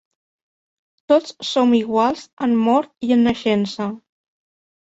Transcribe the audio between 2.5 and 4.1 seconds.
mort i en naixença.